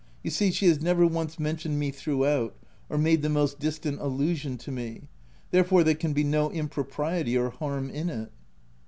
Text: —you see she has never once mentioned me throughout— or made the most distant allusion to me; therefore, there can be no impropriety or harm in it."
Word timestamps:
—you 0.23 0.31
see 0.31 0.49
she 0.51 0.65
has 0.65 0.81
never 0.81 1.05
once 1.05 1.37
mentioned 1.37 1.77
me 1.77 1.91
throughout— 1.91 2.55
or 2.89 2.97
made 2.97 3.21
the 3.21 3.29
most 3.29 3.59
distant 3.59 4.01
allusion 4.01 4.57
to 4.57 4.71
me; 4.71 5.03
therefore, 5.51 5.83
there 5.83 5.93
can 5.93 6.11
be 6.11 6.23
no 6.23 6.49
impropriety 6.49 7.37
or 7.37 7.51
harm 7.51 7.87
in 7.91 8.09
it." 8.09 8.31